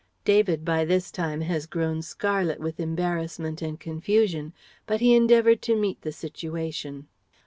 David 0.25 0.65
by 0.65 0.83
this 0.83 1.11
time 1.11 1.41
has 1.41 1.67
grown 1.67 2.01
scarlet 2.01 2.59
with 2.59 2.79
embarrassment 2.79 3.61
and 3.61 3.79
confusion. 3.79 4.51
But 4.87 4.99
he 4.99 5.13
endeavoured 5.13 5.61
to 5.69 5.75
meet 5.75 6.01
the 6.01 6.11
situation. 6.11 7.07